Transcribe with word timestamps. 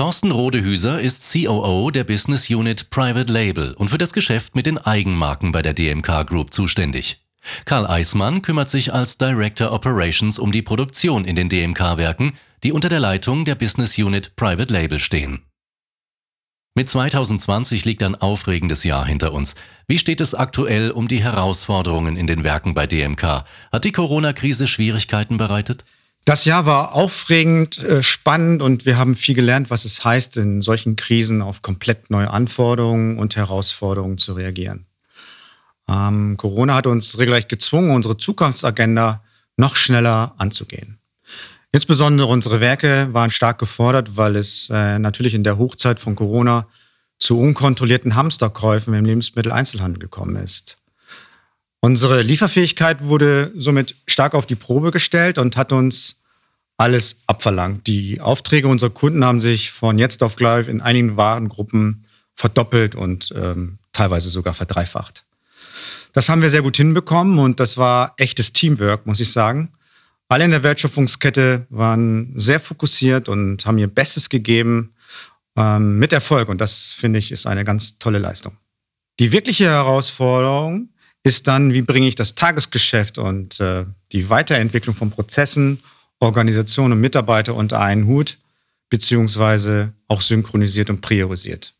Thorsten 0.00 0.30
Rodehüser 0.30 0.98
ist 0.98 1.30
COO 1.30 1.90
der 1.90 2.04
Business 2.04 2.48
Unit 2.48 2.88
Private 2.88 3.30
Label 3.30 3.74
und 3.74 3.90
für 3.90 3.98
das 3.98 4.14
Geschäft 4.14 4.56
mit 4.56 4.64
den 4.64 4.78
Eigenmarken 4.78 5.52
bei 5.52 5.60
der 5.60 5.74
DMK 5.74 6.26
Group 6.26 6.54
zuständig. 6.54 7.20
Karl 7.66 7.86
Eismann 7.86 8.40
kümmert 8.40 8.70
sich 8.70 8.94
als 8.94 9.18
Director 9.18 9.72
Operations 9.72 10.38
um 10.38 10.52
die 10.52 10.62
Produktion 10.62 11.26
in 11.26 11.36
den 11.36 11.50
DMK-Werken, 11.50 12.32
die 12.62 12.72
unter 12.72 12.88
der 12.88 12.98
Leitung 12.98 13.44
der 13.44 13.56
Business 13.56 13.98
Unit 13.98 14.36
Private 14.36 14.72
Label 14.72 14.98
stehen. 14.98 15.42
Mit 16.74 16.88
2020 16.88 17.84
liegt 17.84 18.02
ein 18.02 18.14
aufregendes 18.14 18.84
Jahr 18.84 19.04
hinter 19.04 19.34
uns. 19.34 19.54
Wie 19.86 19.98
steht 19.98 20.22
es 20.22 20.34
aktuell 20.34 20.92
um 20.92 21.08
die 21.08 21.22
Herausforderungen 21.22 22.16
in 22.16 22.26
den 22.26 22.42
Werken 22.42 22.72
bei 22.72 22.86
DMK? 22.86 23.44
Hat 23.70 23.84
die 23.84 23.92
Corona-Krise 23.92 24.66
Schwierigkeiten 24.66 25.36
bereitet? 25.36 25.84
Das 26.24 26.44
Jahr 26.44 26.66
war 26.66 26.94
aufregend, 26.94 27.78
äh, 27.82 28.02
spannend 28.02 28.62
und 28.62 28.84
wir 28.86 28.98
haben 28.98 29.16
viel 29.16 29.34
gelernt, 29.34 29.70
was 29.70 29.84
es 29.84 30.04
heißt, 30.04 30.36
in 30.36 30.60
solchen 30.60 30.96
Krisen 30.96 31.40
auf 31.42 31.62
komplett 31.62 32.10
neue 32.10 32.30
Anforderungen 32.30 33.18
und 33.18 33.36
Herausforderungen 33.36 34.18
zu 34.18 34.34
reagieren. 34.34 34.86
Ähm, 35.88 36.36
Corona 36.36 36.74
hat 36.74 36.86
uns 36.86 37.18
regelrecht 37.18 37.48
gezwungen, 37.48 37.90
unsere 37.90 38.16
Zukunftsagenda 38.16 39.24
noch 39.56 39.76
schneller 39.76 40.34
anzugehen. 40.38 40.98
Insbesondere 41.72 42.28
unsere 42.28 42.60
Werke 42.60 43.08
waren 43.12 43.30
stark 43.30 43.58
gefordert, 43.58 44.16
weil 44.16 44.36
es 44.36 44.70
äh, 44.70 44.98
natürlich 44.98 45.34
in 45.34 45.44
der 45.44 45.58
Hochzeit 45.58 46.00
von 46.00 46.16
Corona 46.16 46.66
zu 47.18 47.38
unkontrollierten 47.38 48.14
Hamsterkäufen 48.14 48.94
im 48.94 49.04
Lebensmitteleinzelhandel 49.04 50.00
gekommen 50.00 50.36
ist. 50.36 50.78
Unsere 51.80 52.22
Lieferfähigkeit 52.22 53.04
wurde 53.04 53.52
somit 53.56 53.94
stark 54.06 54.34
auf 54.34 54.46
die 54.46 54.54
Probe 54.54 54.90
gestellt 54.90 55.38
und 55.38 55.56
hat 55.56 55.72
uns 55.72 56.19
alles 56.80 57.20
abverlangt. 57.26 57.86
Die 57.86 58.22
Aufträge 58.22 58.66
unserer 58.66 58.88
Kunden 58.88 59.22
haben 59.22 59.38
sich 59.38 59.70
von 59.70 59.98
jetzt 59.98 60.22
auf 60.22 60.36
gleich 60.36 60.66
in 60.66 60.80
einigen 60.80 61.18
Warengruppen 61.18 62.06
verdoppelt 62.34 62.94
und 62.94 63.34
ähm, 63.36 63.78
teilweise 63.92 64.30
sogar 64.30 64.54
verdreifacht. 64.54 65.26
Das 66.14 66.30
haben 66.30 66.40
wir 66.40 66.48
sehr 66.48 66.62
gut 66.62 66.78
hinbekommen 66.78 67.38
und 67.38 67.60
das 67.60 67.76
war 67.76 68.14
echtes 68.16 68.54
Teamwork, 68.54 69.04
muss 69.04 69.20
ich 69.20 69.30
sagen. 69.30 69.72
Alle 70.28 70.44
in 70.44 70.52
der 70.52 70.62
Wertschöpfungskette 70.62 71.66
waren 71.68 72.32
sehr 72.36 72.60
fokussiert 72.60 73.28
und 73.28 73.66
haben 73.66 73.76
ihr 73.76 73.86
Bestes 73.86 74.30
gegeben 74.30 74.94
ähm, 75.56 75.98
mit 75.98 76.14
Erfolg. 76.14 76.48
Und 76.48 76.62
das, 76.62 76.94
finde 76.94 77.18
ich, 77.18 77.30
ist 77.30 77.46
eine 77.46 77.64
ganz 77.64 77.98
tolle 77.98 78.18
Leistung. 78.18 78.56
Die 79.18 79.32
wirkliche 79.32 79.64
Herausforderung 79.64 80.88
ist 81.24 81.46
dann, 81.46 81.74
wie 81.74 81.82
bringe 81.82 82.08
ich 82.08 82.14
das 82.14 82.36
Tagesgeschäft 82.36 83.18
und 83.18 83.60
äh, 83.60 83.84
die 84.12 84.30
Weiterentwicklung 84.30 84.94
von 84.94 85.10
Prozessen, 85.10 85.82
Organisation 86.20 86.92
und 86.92 87.00
Mitarbeiter 87.00 87.54
unter 87.54 87.80
einen 87.80 88.06
Hut, 88.06 88.38
beziehungsweise 88.88 89.94
auch 90.06 90.20
synchronisiert 90.20 90.90
und 90.90 91.00
priorisiert. 91.00 91.74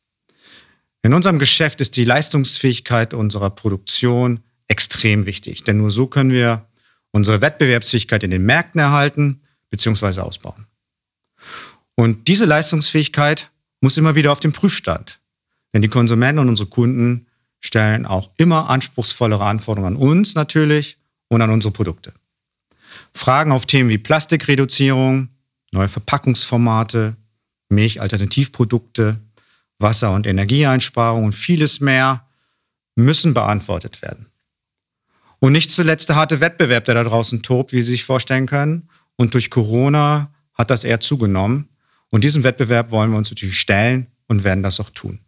In 1.02 1.14
unserem 1.14 1.38
Geschäft 1.38 1.80
ist 1.80 1.96
die 1.96 2.04
Leistungsfähigkeit 2.04 3.14
unserer 3.14 3.50
Produktion 3.50 4.40
extrem 4.68 5.26
wichtig, 5.26 5.62
denn 5.62 5.78
nur 5.78 5.90
so 5.90 6.06
können 6.06 6.30
wir 6.30 6.66
unsere 7.10 7.40
Wettbewerbsfähigkeit 7.40 8.22
in 8.22 8.30
den 8.30 8.44
Märkten 8.44 8.80
erhalten 8.80 9.42
bzw. 9.70 10.20
ausbauen. 10.20 10.66
Und 11.96 12.28
diese 12.28 12.44
Leistungsfähigkeit 12.44 13.50
muss 13.80 13.96
immer 13.96 14.14
wieder 14.14 14.32
auf 14.32 14.40
den 14.40 14.52
Prüfstand, 14.52 15.20
denn 15.74 15.82
die 15.82 15.88
Konsumenten 15.88 16.38
und 16.38 16.48
unsere 16.48 16.68
Kunden 16.68 17.26
stellen 17.60 18.06
auch 18.06 18.30
immer 18.36 18.70
anspruchsvollere 18.70 19.44
Anforderungen 19.44 19.96
an 19.96 20.02
uns 20.02 20.34
natürlich 20.34 20.98
und 21.28 21.42
an 21.42 21.50
unsere 21.50 21.72
Produkte. 21.72 22.12
Fragen 23.12 23.52
auf 23.52 23.66
Themen 23.66 23.88
wie 23.88 23.98
Plastikreduzierung, 23.98 25.28
neue 25.72 25.88
Verpackungsformate, 25.88 27.16
Milchalternativprodukte, 27.68 29.20
Wasser- 29.78 30.12
und 30.12 30.26
Energieeinsparung 30.26 31.24
und 31.24 31.34
vieles 31.34 31.80
mehr 31.80 32.26
müssen 32.96 33.34
beantwortet 33.34 34.02
werden. 34.02 34.26
Und 35.38 35.52
nicht 35.52 35.70
zuletzt 35.70 36.08
der 36.10 36.16
harte 36.16 36.40
Wettbewerb, 36.40 36.84
der 36.84 36.94
da 36.94 37.04
draußen 37.04 37.42
tobt, 37.42 37.72
wie 37.72 37.82
Sie 37.82 37.92
sich 37.92 38.04
vorstellen 38.04 38.46
können. 38.46 38.90
Und 39.16 39.32
durch 39.32 39.50
Corona 39.50 40.32
hat 40.54 40.70
das 40.70 40.84
eher 40.84 41.00
zugenommen. 41.00 41.68
Und 42.10 42.24
diesem 42.24 42.44
Wettbewerb 42.44 42.90
wollen 42.90 43.10
wir 43.10 43.16
uns 43.16 43.30
natürlich 43.30 43.58
stellen 43.58 44.08
und 44.26 44.44
werden 44.44 44.62
das 44.62 44.80
auch 44.80 44.90
tun. 44.90 45.20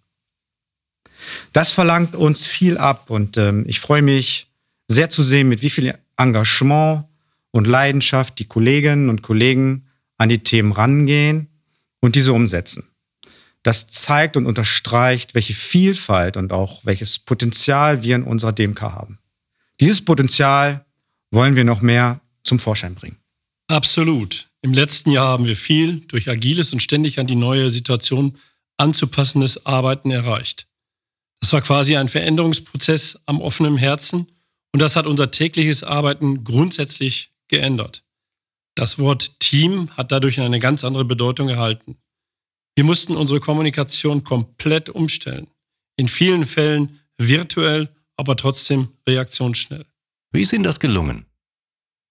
Das 1.52 1.70
verlangt 1.70 2.14
uns 2.14 2.46
viel 2.46 2.76
ab 2.76 3.08
und 3.08 3.36
ähm, 3.36 3.64
ich 3.68 3.80
freue 3.80 4.02
mich 4.02 4.50
sehr 4.88 5.08
zu 5.08 5.22
sehen, 5.22 5.48
mit 5.48 5.62
wie 5.62 5.70
viel 5.70 5.96
Engagement 6.16 7.04
und 7.52 7.68
Leidenschaft 7.68 8.38
die 8.38 8.46
Kolleginnen 8.46 9.08
und 9.08 9.22
Kollegen 9.22 9.86
an 10.18 10.28
die 10.28 10.42
Themen 10.42 10.72
rangehen 10.72 11.48
und 12.00 12.16
diese 12.16 12.32
umsetzen. 12.32 12.88
Das 13.62 13.86
zeigt 13.86 14.36
und 14.36 14.46
unterstreicht, 14.46 15.36
welche 15.36 15.52
Vielfalt 15.52 16.36
und 16.36 16.52
auch 16.52 16.84
welches 16.84 17.20
Potenzial 17.20 18.02
wir 18.02 18.16
in 18.16 18.24
unserer 18.24 18.52
DMK 18.52 18.82
haben. 18.82 19.18
Dieses 19.80 20.04
Potenzial 20.04 20.84
wollen 21.30 21.54
wir 21.54 21.64
noch 21.64 21.80
mehr 21.80 22.20
zum 22.42 22.58
Vorschein 22.58 22.94
bringen. 22.94 23.18
Absolut. 23.68 24.48
Im 24.62 24.74
letzten 24.74 25.12
Jahr 25.12 25.28
haben 25.28 25.46
wir 25.46 25.56
viel 25.56 26.00
durch 26.00 26.28
agiles 26.28 26.72
und 26.72 26.82
ständig 26.82 27.18
an 27.18 27.26
die 27.26 27.36
neue 27.36 27.70
Situation 27.70 28.38
anzupassendes 28.76 29.64
Arbeiten 29.64 30.10
erreicht. 30.10 30.66
Das 31.40 31.52
war 31.52 31.62
quasi 31.62 31.96
ein 31.96 32.08
Veränderungsprozess 32.08 33.20
am 33.26 33.40
offenen 33.40 33.76
Herzen 33.76 34.30
und 34.72 34.80
das 34.80 34.96
hat 34.96 35.06
unser 35.06 35.30
tägliches 35.30 35.82
Arbeiten 35.82 36.44
grundsätzlich 36.44 37.31
geändert. 37.52 38.04
Das 38.74 38.98
Wort 38.98 39.38
Team 39.38 39.90
hat 39.96 40.10
dadurch 40.10 40.40
eine 40.40 40.58
ganz 40.58 40.82
andere 40.82 41.04
Bedeutung 41.04 41.50
erhalten. 41.50 41.98
Wir 42.74 42.84
mussten 42.84 43.14
unsere 43.14 43.38
Kommunikation 43.38 44.24
komplett 44.24 44.88
umstellen. 44.88 45.48
In 45.96 46.08
vielen 46.08 46.46
Fällen 46.46 47.00
virtuell, 47.18 47.94
aber 48.16 48.36
trotzdem 48.36 48.88
reaktionsschnell. 49.06 49.84
Wie 50.32 50.40
ist 50.40 50.54
Ihnen 50.54 50.64
das 50.64 50.80
gelungen? 50.80 51.26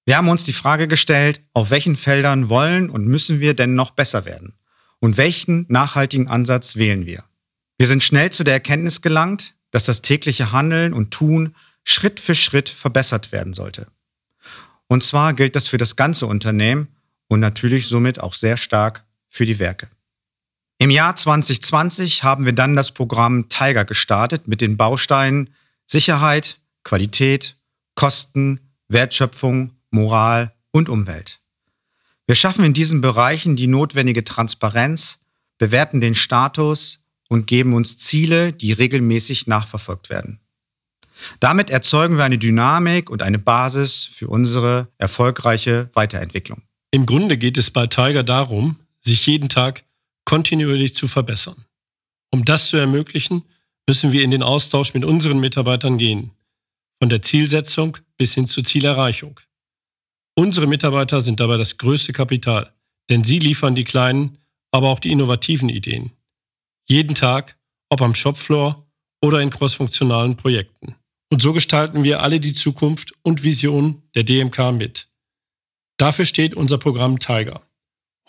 Wir 0.05 0.17
haben 0.17 0.29
uns 0.29 0.43
die 0.43 0.53
Frage 0.53 0.87
gestellt, 0.87 1.41
auf 1.53 1.71
welchen 1.71 1.95
Feldern 1.95 2.49
wollen 2.49 2.91
und 2.91 3.07
müssen 3.07 3.39
wir 3.39 3.55
denn 3.55 3.73
noch 3.73 3.91
besser 3.91 4.25
werden? 4.25 4.53
Und 4.99 5.17
welchen 5.17 5.65
nachhaltigen 5.69 6.27
Ansatz 6.27 6.75
wählen 6.75 7.07
wir? 7.07 7.23
Wir 7.79 7.87
sind 7.87 8.03
schnell 8.03 8.31
zu 8.31 8.43
der 8.43 8.53
Erkenntnis 8.53 9.01
gelangt, 9.01 9.55
dass 9.71 9.85
das 9.85 10.03
tägliche 10.03 10.51
Handeln 10.51 10.93
und 10.93 11.09
Tun 11.09 11.55
Schritt 11.83 12.19
für 12.19 12.35
Schritt 12.35 12.69
verbessert 12.69 13.31
werden 13.31 13.53
sollte. 13.53 13.87
Und 14.91 15.03
zwar 15.03 15.33
gilt 15.33 15.55
das 15.55 15.67
für 15.67 15.77
das 15.77 15.95
ganze 15.95 16.25
Unternehmen 16.25 16.89
und 17.29 17.39
natürlich 17.39 17.87
somit 17.87 18.19
auch 18.19 18.33
sehr 18.33 18.57
stark 18.57 19.05
für 19.29 19.45
die 19.45 19.57
Werke. 19.57 19.87
Im 20.79 20.89
Jahr 20.89 21.15
2020 21.15 22.25
haben 22.25 22.43
wir 22.43 22.51
dann 22.51 22.75
das 22.75 22.91
Programm 22.91 23.47
Tiger 23.47 23.85
gestartet 23.85 24.49
mit 24.49 24.59
den 24.59 24.75
Bausteinen 24.75 25.51
Sicherheit, 25.87 26.59
Qualität, 26.83 27.55
Kosten, 27.95 28.59
Wertschöpfung, 28.89 29.77
Moral 29.91 30.53
und 30.71 30.89
Umwelt. 30.89 31.39
Wir 32.27 32.35
schaffen 32.35 32.65
in 32.65 32.73
diesen 32.73 32.99
Bereichen 32.99 33.55
die 33.55 33.67
notwendige 33.67 34.25
Transparenz, 34.25 35.19
bewerten 35.57 36.01
den 36.01 36.15
Status 36.15 37.01
und 37.29 37.47
geben 37.47 37.75
uns 37.75 37.97
Ziele, 37.97 38.51
die 38.51 38.73
regelmäßig 38.73 39.47
nachverfolgt 39.47 40.09
werden. 40.09 40.41
Damit 41.39 41.69
erzeugen 41.69 42.17
wir 42.17 42.23
eine 42.23 42.37
Dynamik 42.37 43.09
und 43.09 43.21
eine 43.21 43.39
Basis 43.39 44.05
für 44.11 44.27
unsere 44.27 44.87
erfolgreiche 44.97 45.89
Weiterentwicklung. 45.93 46.61
Im 46.91 47.05
Grunde 47.05 47.37
geht 47.37 47.57
es 47.57 47.71
bei 47.71 47.87
Tiger 47.87 48.23
darum, 48.23 48.77
sich 48.99 49.25
jeden 49.25 49.49
Tag 49.49 49.83
kontinuierlich 50.25 50.95
zu 50.95 51.07
verbessern. 51.07 51.65
Um 52.31 52.45
das 52.45 52.67
zu 52.67 52.77
ermöglichen, 52.77 53.43
müssen 53.87 54.11
wir 54.11 54.23
in 54.23 54.31
den 54.31 54.43
Austausch 54.43 54.93
mit 54.93 55.03
unseren 55.03 55.39
Mitarbeitern 55.39 55.97
gehen, 55.97 56.31
von 57.01 57.09
der 57.09 57.21
Zielsetzung 57.21 57.97
bis 58.17 58.33
hin 58.35 58.45
zur 58.45 58.63
Zielerreichung. 58.63 59.39
Unsere 60.35 60.67
Mitarbeiter 60.67 61.21
sind 61.21 61.39
dabei 61.39 61.57
das 61.57 61.77
größte 61.77 62.13
Kapital, 62.13 62.73
denn 63.09 63.23
sie 63.23 63.39
liefern 63.39 63.75
die 63.75 63.83
kleinen, 63.83 64.37
aber 64.71 64.89
auch 64.89 64.99
die 64.99 65.11
innovativen 65.11 65.69
Ideen. 65.69 66.11
Jeden 66.87 67.15
Tag, 67.15 67.57
ob 67.89 68.01
am 68.01 68.15
Shopfloor 68.15 68.87
oder 69.21 69.41
in 69.41 69.49
crossfunktionalen 69.49 70.37
Projekten. 70.37 70.95
Und 71.31 71.41
so 71.41 71.53
gestalten 71.53 72.03
wir 72.03 72.21
alle 72.21 72.39
die 72.39 72.53
Zukunft 72.53 73.13
und 73.23 73.43
Vision 73.43 74.03
der 74.15 74.23
DMK 74.23 74.73
mit. 74.73 75.07
Dafür 75.97 76.25
steht 76.25 76.55
unser 76.55 76.77
Programm 76.77 77.19
Tiger 77.19 77.61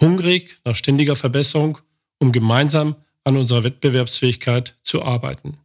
hungrig 0.03 0.61
nach 0.65 0.77
ständiger 0.77 1.17
Verbesserung, 1.17 1.79
um 2.19 2.33
gemeinsam 2.33 2.97
an 3.25 3.37
unserer 3.37 3.65
Wettbewerbsfähigkeit 3.65 4.79
zu 4.83 5.03
arbeiten. 5.03 5.59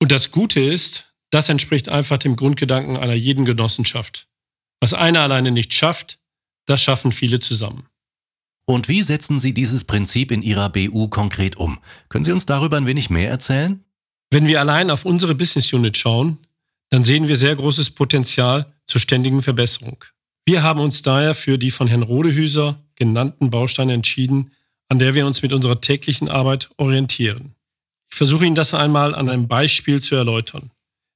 Und 0.00 0.12
das 0.12 0.30
Gute 0.30 0.60
ist, 0.60 1.14
das 1.30 1.48
entspricht 1.48 1.88
einfach 1.88 2.18
dem 2.18 2.36
Grundgedanken 2.36 2.96
einer 2.96 3.14
jeden 3.14 3.44
Genossenschaft. 3.44 4.28
Was 4.80 4.94
einer 4.94 5.20
alleine 5.20 5.50
nicht 5.50 5.74
schafft, 5.74 6.20
das 6.66 6.82
schaffen 6.82 7.10
viele 7.10 7.40
zusammen. 7.40 7.86
Und 8.66 8.88
wie 8.88 9.02
setzen 9.02 9.40
Sie 9.40 9.54
dieses 9.54 9.84
Prinzip 9.84 10.30
in 10.30 10.42
Ihrer 10.42 10.68
BU 10.68 11.08
konkret 11.08 11.56
um? 11.56 11.78
Können 12.10 12.24
Sie 12.24 12.32
uns 12.32 12.46
darüber 12.46 12.76
ein 12.76 12.86
wenig 12.86 13.08
mehr 13.08 13.30
erzählen? 13.30 13.82
Wenn 14.30 14.46
wir 14.46 14.60
allein 14.60 14.90
auf 14.90 15.06
unsere 15.06 15.34
Business 15.34 15.72
Unit 15.72 15.96
schauen, 15.96 16.38
dann 16.90 17.04
sehen 17.04 17.28
wir 17.28 17.36
sehr 17.36 17.54
großes 17.54 17.90
Potenzial 17.90 18.72
zur 18.86 19.00
ständigen 19.00 19.42
Verbesserung. 19.42 20.04
Wir 20.46 20.62
haben 20.62 20.80
uns 20.80 21.02
daher 21.02 21.34
für 21.34 21.58
die 21.58 21.70
von 21.70 21.88
Herrn 21.88 22.02
Rodehüser 22.02 22.82
genannten 22.96 23.50
Bausteine 23.50 23.92
entschieden, 23.92 24.52
an 24.88 24.98
der 24.98 25.14
wir 25.14 25.26
uns 25.26 25.42
mit 25.42 25.52
unserer 25.52 25.80
täglichen 25.80 26.28
Arbeit 26.28 26.70
orientieren. 26.78 27.54
Ich 28.10 28.16
versuche 28.16 28.46
Ihnen 28.46 28.54
das 28.54 28.72
einmal 28.72 29.14
an 29.14 29.28
einem 29.28 29.48
Beispiel 29.48 30.00
zu 30.00 30.14
erläutern. 30.14 30.70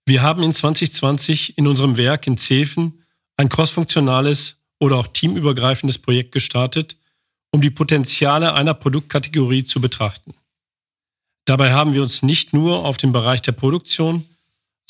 Wir 0.05 0.23
haben 0.23 0.43
in 0.43 0.53
2020 0.53 1.57
in 1.57 1.67
unserem 1.67 1.97
Werk 1.97 2.27
in 2.27 2.37
Zeven 2.37 3.03
ein 3.37 3.49
crossfunktionales 3.49 4.59
oder 4.79 4.97
auch 4.97 5.07
teamübergreifendes 5.07 5.99
Projekt 5.99 6.33
gestartet, 6.33 6.97
um 7.53 7.63
die 7.63 7.71
Potenziale 7.71 8.53
einer 8.55 8.75
Produktkategorie 8.75 9.65
zu 9.65 9.81
betrachten. 9.81 10.35
Dabei 11.45 11.73
haben 11.73 11.95
wir 11.95 12.03
uns 12.03 12.23
nicht 12.23 12.53
nur 12.53 12.85
auf 12.85 12.97
den 12.97 13.13
Bereich 13.13 13.43
der 13.43 13.53
Produktion, 13.53 14.27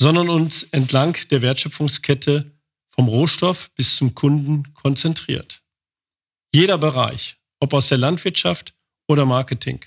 sondern 0.01 0.29
uns 0.29 0.63
entlang 0.63 1.17
der 1.29 1.41
Wertschöpfungskette 1.41 2.51
vom 2.93 3.07
Rohstoff 3.07 3.71
bis 3.75 3.95
zum 3.95 4.13
Kunden 4.13 4.73
konzentriert. 4.73 5.63
Jeder 6.53 6.77
Bereich, 6.77 7.37
ob 7.59 7.73
aus 7.73 7.87
der 7.87 7.97
Landwirtschaft 7.97 8.75
oder 9.07 9.25
Marketing, 9.25 9.83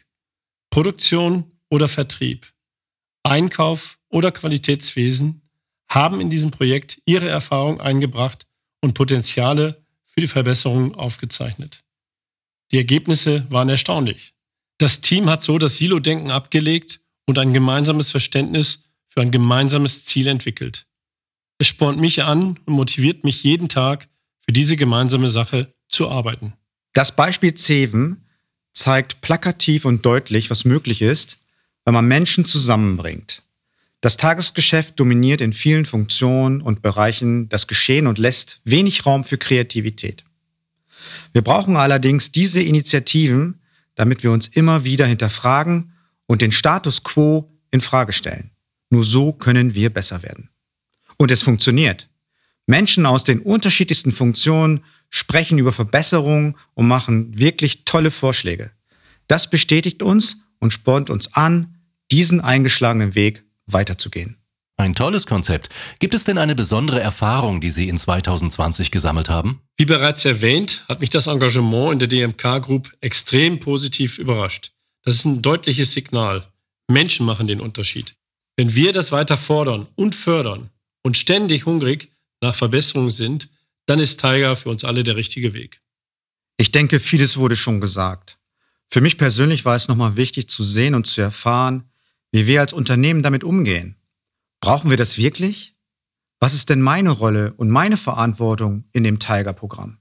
Produktion 0.71 1.53
oder 1.71 1.89
Vertrieb, 1.89 2.53
Einkauf 3.23 3.99
oder 4.09 4.33
Qualitätswesen, 4.33 5.43
haben 5.89 6.21
in 6.21 6.31
diesem 6.31 6.51
Projekt 6.51 7.01
ihre 7.05 7.29
Erfahrung 7.29 7.81
eingebracht 7.81 8.47
und 8.81 8.95
Potenziale 8.95 9.85
für 10.05 10.21
die 10.21 10.27
Verbesserung 10.27 10.95
aufgezeichnet. 10.95 11.85
Die 12.73 12.79
Ergebnisse 12.79 13.47
waren 13.51 13.69
erstaunlich. 13.69 14.35
Das 14.79 15.01
Team 15.01 15.31
hat 15.31 15.43
so 15.43 15.59
das 15.59 15.77
Silo-Denken 15.77 16.31
abgelegt 16.31 17.01
und 17.27 17.39
ein 17.39 17.53
gemeinsames 17.53 18.11
Verständnis 18.11 18.83
für 19.17 19.23
ein 19.23 19.31
gemeinsames 19.31 20.05
Ziel 20.05 20.27
entwickelt. 20.27 20.87
Es 21.59 21.67
spornt 21.69 21.99
mich 21.99 22.23
an 22.23 22.59
und 22.67 22.75
motiviert 22.75 23.25
mich 23.25 23.43
jeden 23.43 23.69
Tag, 23.69 24.09
für 24.45 24.53
diese 24.53 24.77
gemeinsame 24.77 25.31
Sache 25.31 25.75
zu 25.89 26.11
arbeiten. 26.11 26.53
Das 26.93 27.17
Beispiel 27.17 27.55
Zeven 27.55 28.27
zeigt 28.75 29.23
plakativ 29.23 29.87
und 29.87 30.05
deutlich, 30.05 30.51
was 30.51 30.67
möglich 30.67 31.01
ist, 31.01 31.39
wenn 31.85 31.95
man 31.95 32.07
Menschen 32.07 32.45
zusammenbringt. 32.45 33.43
Das 34.03 34.19
Tagesgeschäft 34.19 35.01
dominiert 35.01 35.41
in 35.41 35.55
vielen 35.55 35.87
Funktionen 35.87 36.61
und 36.61 36.83
Bereichen 36.83 37.49
das 37.49 37.67
Geschehen 37.67 38.07
und 38.07 38.19
lässt 38.19 38.61
wenig 38.65 39.07
Raum 39.07 39.25
für 39.25 39.39
Kreativität. 39.39 40.25
Wir 41.33 41.43
brauchen 41.43 41.77
allerdings 41.77 42.33
diese 42.33 42.61
Initiativen, 42.61 43.63
damit 43.95 44.23
wir 44.23 44.31
uns 44.31 44.47
immer 44.47 44.85
wieder 44.85 45.07
hinterfragen 45.07 45.93
und 46.27 46.43
den 46.43 46.53
Status 46.53 47.03
quo 47.03 47.51
in 47.71 47.81
Frage 47.81 48.13
stellen. 48.13 48.51
Nur 48.91 49.05
so 49.05 49.33
können 49.33 49.75
wir 49.75 49.91
besser 49.93 50.23
werden. 50.23 50.51
Und 51.17 51.31
es 51.31 51.43
funktioniert. 51.43 52.09
Menschen 52.67 53.07
aus 53.07 53.25
den 53.25 53.41
unterschiedlichsten 53.41 54.13
Funktionen 54.13 54.85
sprechen 55.09 55.59
über 55.59 55.73
Verbesserungen 55.73 56.57
und 56.75 56.89
machen 56.89 57.39
wirklich 57.39 57.85
tolle 57.85 58.11
Vorschläge. 58.11 58.73
Das 59.29 59.51
bestätigt 59.51 60.03
uns 60.03 60.43
und 60.59 60.73
spornt 60.73 61.11
uns 61.11 61.35
an, 61.35 61.77
diesen 62.11 62.41
eingeschlagenen 62.41 63.15
Weg 63.15 63.45
weiterzugehen. 63.67 64.37
Ein 64.79 64.95
tolles 64.95 65.27
Konzept. 65.27 65.71
Gibt 66.01 66.13
es 66.13 66.25
denn 66.25 66.37
eine 66.37 66.55
besondere 66.55 67.01
Erfahrung, 67.01 67.63
die 67.63 67.71
Sie 67.71 67.89
in 67.89 67.97
2020 67.97 68.91
gesammelt 68.91 69.31
haben? 69.31 69.63
Wie 69.79 69.87
bereits 69.87 70.25
erwähnt, 70.27 70.85
hat 70.87 71.01
mich 71.01 71.09
das 71.09 71.29
Engagement 71.29 71.95
in 71.95 71.99
der 71.99 72.09
DMK 72.09 72.63
Group 72.63 72.95
extrem 73.01 73.59
positiv 73.59 74.19
überrascht. 74.19 74.73
Das 75.03 75.15
ist 75.15 75.25
ein 75.25 75.41
deutliches 75.41 75.93
Signal. 75.93 76.47
Menschen 76.89 77.25
machen 77.25 77.47
den 77.47 77.61
Unterschied. 77.61 78.17
Wenn 78.57 78.75
wir 78.75 78.93
das 78.93 79.13
weiter 79.13 79.37
fordern 79.37 79.87
und 79.97 80.15
fördern 80.15 80.71
und 81.03 81.17
ständig 81.17 81.67
hungrig 81.67 82.11
nach 82.41 82.55
Verbesserungen 82.55 83.11
sind, 83.11 83.51
dann 83.85 83.99
ist 83.99 84.21
Tiger 84.21 84.57
für 84.57 84.71
uns 84.71 84.85
alle 84.85 85.03
der 85.03 85.17
richtige 85.17 85.53
Weg. 85.53 85.83
Ich 86.57 86.73
denke, 86.73 86.99
vieles 86.99 87.37
wurde 87.37 87.55
schon 87.55 87.81
gesagt. 87.81 88.39
Für 88.89 89.01
mich 89.01 89.19
persönlich 89.19 89.65
war 89.65 89.77
es 89.77 89.89
nochmal 89.89 90.17
wichtig 90.17 90.49
zu 90.49 90.63
sehen 90.63 90.95
und 90.95 91.07
zu 91.07 91.21
erfahren, 91.21 91.91
wie 92.33 92.47
wir 92.47 92.61
als 92.61 92.73
Unternehmen 92.73 93.23
damit 93.23 93.45
umgehen. 93.45 93.97
Brauchen 94.61 94.91
wir 94.91 94.97
das 94.97 95.19
wirklich? 95.19 95.75
Was 96.41 96.55
ist 96.55 96.71
denn 96.71 96.81
meine 96.81 97.11
Rolle 97.11 97.53
und 97.55 97.71
meine 97.71 97.97
Verantwortung 97.97 98.85
in 98.93 99.05
dem 99.05 99.19
Tiger-Programm? 99.19 99.99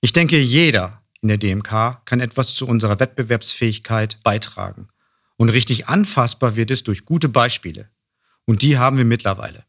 Ich 0.00 0.12
denke, 0.12 0.38
jeder 0.38 1.02
in 1.20 1.28
der 1.28 1.38
DMK 1.38 2.04
kann 2.04 2.20
etwas 2.20 2.54
zu 2.54 2.66
unserer 2.66 3.00
Wettbewerbsfähigkeit 3.00 4.22
beitragen. 4.22 4.88
Und 5.38 5.48
richtig 5.48 5.88
anfassbar 5.88 6.56
wird 6.56 6.70
es 6.70 6.82
durch 6.82 7.06
gute 7.06 7.28
Beispiele. 7.28 7.88
Und 8.44 8.60
die 8.60 8.76
haben 8.76 8.98
wir 8.98 9.04
mittlerweile. 9.04 9.64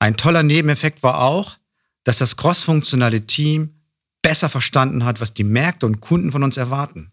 Ein 0.00 0.16
toller 0.16 0.42
Nebeneffekt 0.42 1.02
war 1.02 1.20
auch, 1.20 1.58
dass 2.04 2.18
das 2.18 2.36
crossfunktionale 2.36 3.26
Team 3.26 3.82
besser 4.22 4.48
verstanden 4.48 5.04
hat, 5.04 5.20
was 5.20 5.34
die 5.34 5.44
Märkte 5.44 5.86
und 5.86 6.00
Kunden 6.00 6.32
von 6.32 6.42
uns 6.42 6.56
erwarten. 6.56 7.12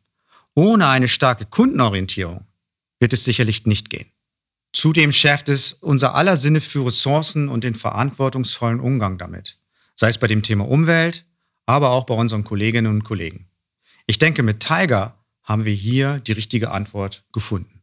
Ohne 0.54 0.88
eine 0.88 1.08
starke 1.08 1.46
Kundenorientierung 1.46 2.48
wird 3.00 3.14
es 3.14 3.26
sicherlich 3.26 3.66
nicht 3.66 3.90
gehen. 3.90 4.10
Zudem 4.72 5.12
schärft 5.12 5.50
es 5.50 5.74
unser 5.74 6.16
aller 6.16 6.38
Sinne 6.38 6.62
für 6.62 6.86
Ressourcen 6.86 7.50
und 7.50 7.64
den 7.64 7.76
verantwortungsvollen 7.76 8.80
Umgang 8.80 9.18
damit. 9.18 9.60
Sei 9.96 10.10
es 10.10 10.18
bei 10.18 10.28
dem 10.28 10.44
Thema 10.44 10.68
Umwelt, 10.68 11.26
aber 11.66 11.90
auch 11.90 12.06
bei 12.06 12.14
unseren 12.14 12.44
Kolleginnen 12.44 12.92
und 12.92 13.04
Kollegen. 13.04 13.50
Ich 14.08 14.18
denke, 14.18 14.44
mit 14.44 14.60
Tiger 14.60 15.25
haben 15.46 15.64
wir 15.64 15.74
hier 15.74 16.20
die 16.20 16.34
richtige 16.34 16.72
Antwort 16.72 17.24
gefunden. 17.32 17.75